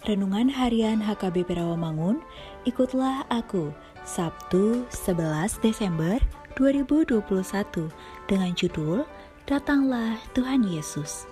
[0.00, 2.24] Renungan Harian HKBP Rawamangun,
[2.64, 3.68] ikutlah aku
[4.00, 6.16] Sabtu 11 Desember
[6.56, 7.20] 2021
[8.24, 9.04] dengan judul
[9.44, 11.28] Datanglah Tuhan Yesus.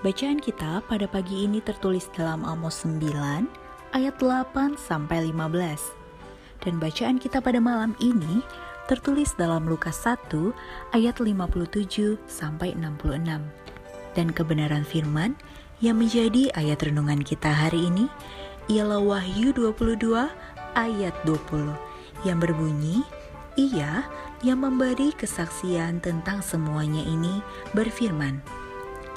[0.00, 3.04] Bacaan kita pada pagi ini tertulis dalam Amos 9
[3.92, 6.64] ayat 8 sampai 15.
[6.64, 8.40] Dan bacaan kita pada malam ini
[8.88, 13.44] tertulis dalam Lukas 1 ayat 57 sampai 66.
[14.16, 15.36] Dan kebenaran firman
[15.80, 18.06] yang menjadi ayat renungan kita hari ini
[18.68, 20.28] ialah Wahyu 22
[20.76, 21.72] ayat 20
[22.28, 23.00] yang berbunyi,
[23.56, 24.04] Ia
[24.44, 27.40] yang memberi kesaksian tentang semuanya ini
[27.72, 28.44] berfirman,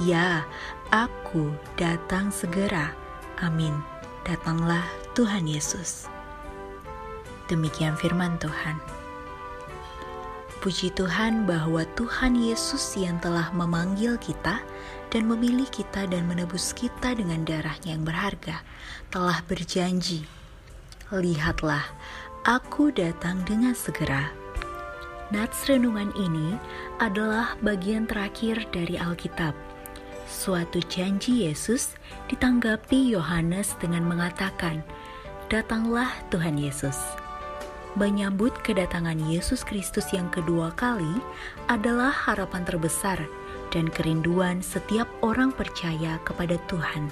[0.02, 0.48] Ya,
[0.90, 2.96] aku datang segera.
[3.44, 3.76] Amin.
[4.24, 6.08] Datanglah Tuhan Yesus.
[7.52, 9.03] Demikian firman Tuhan.
[10.64, 14.64] Puji Tuhan bahwa Tuhan Yesus yang telah memanggil kita
[15.12, 18.64] dan memilih kita dan menebus kita dengan darahnya yang berharga
[19.12, 20.24] telah berjanji.
[21.12, 21.84] Lihatlah,
[22.48, 24.32] aku datang dengan segera.
[25.36, 26.56] Nats renungan ini
[27.04, 29.52] adalah bagian terakhir dari Alkitab.
[30.32, 32.00] Suatu janji Yesus
[32.32, 34.80] ditanggapi Yohanes dengan mengatakan,
[35.52, 37.23] "Datanglah Tuhan Yesus."
[37.94, 41.22] Menyambut kedatangan Yesus Kristus yang kedua kali
[41.70, 43.22] adalah harapan terbesar
[43.70, 47.10] dan kerinduan setiap orang percaya kepada Tuhan.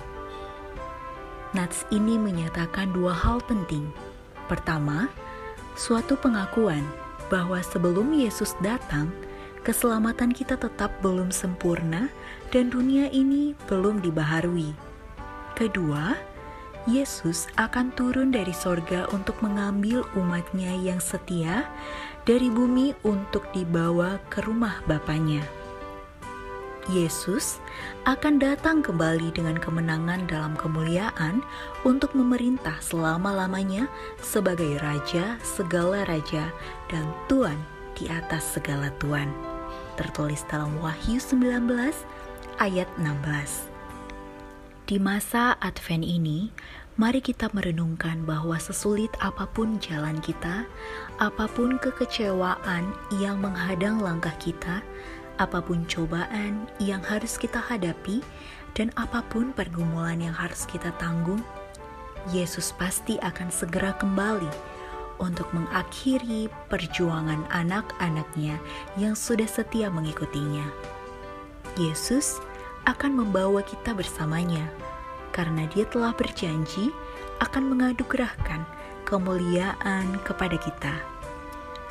[1.53, 3.91] Nats ini menyatakan dua hal penting.
[4.49, 5.11] Pertama,
[5.77, 6.81] suatu pengakuan
[7.27, 9.11] bahwa sebelum Yesus datang,
[9.61, 12.09] keselamatan kita tetap belum sempurna
[12.49, 14.73] dan dunia ini belum dibaharui.
[15.53, 16.17] Kedua,
[16.89, 21.69] Yesus akan turun dari sorga untuk mengambil umatnya yang setia
[22.25, 25.45] dari bumi untuk dibawa ke rumah Bapaknya.
[26.89, 27.61] Yesus
[28.09, 31.45] akan datang kembali dengan kemenangan dalam kemuliaan
[31.85, 33.85] untuk memerintah selama-lamanya
[34.17, 36.49] sebagai Raja segala Raja
[36.89, 37.61] dan Tuan
[37.93, 39.29] di atas segala Tuan.
[40.01, 41.69] Tertulis dalam Wahyu 19
[42.57, 43.70] ayat 16.
[44.91, 46.51] Di masa Advent ini,
[46.99, 50.67] mari kita merenungkan bahwa sesulit apa pun jalan kita,
[51.15, 54.83] apa pun kekecewaan yang menghadang langkah kita,
[55.39, 58.19] apa pun cobaan yang harus kita hadapi,
[58.75, 61.39] dan apa pun pergumulan yang harus kita tanggung,
[62.35, 64.51] Yesus pasti akan segera kembali
[65.23, 68.59] untuk mengakhiri perjuangan anak-anaknya
[68.99, 70.67] yang sudah setia mengikutinya.
[71.79, 72.43] Yesus
[72.85, 74.65] akan membawa kita bersamanya
[75.31, 76.91] karena dia telah berjanji
[77.41, 78.61] akan mengadugerahkan
[79.07, 80.95] kemuliaan kepada kita.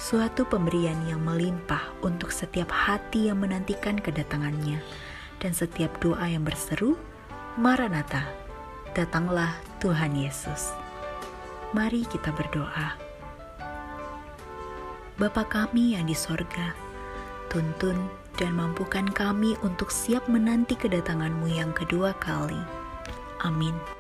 [0.01, 4.81] Suatu pemberian yang melimpah untuk setiap hati yang menantikan kedatangannya
[5.41, 6.97] dan setiap doa yang berseru,
[7.61, 8.25] Maranatha,
[8.97, 9.53] datanglah
[9.85, 10.73] Tuhan Yesus.
[11.77, 12.97] Mari kita berdoa.
[15.21, 16.73] Bapa kami yang di sorga,
[17.53, 18.09] tuntun
[18.41, 22.59] dan mampukan kami untuk siap menanti kedatanganmu yang kedua kali.
[23.45, 24.00] Amin.